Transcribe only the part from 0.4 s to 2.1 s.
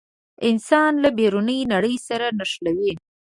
انسان له بیروني نړۍ